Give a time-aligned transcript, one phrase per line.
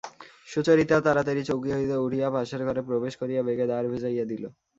[0.47, 4.43] সুচরিতা তাড়াতাড়ি চৌকি হইতে উঠিয়া পাশের ঘরে প্রবেশ করিয়া বেগে দ্বার ভেজাইয়া দিল।